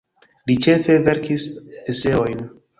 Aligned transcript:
Li 0.51 0.55
ĉefe 0.67 0.95
verkis 1.09 1.47
eseojn. 1.97 2.45